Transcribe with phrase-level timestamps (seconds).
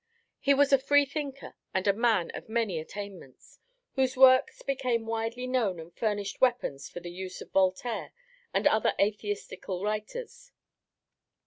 [0.39, 3.59] He was a free thinker, and a man of many attainments,
[3.93, 8.11] whose works became widely known and furnished weapons for the use of Voltaire
[8.51, 10.51] and other atheistical writers.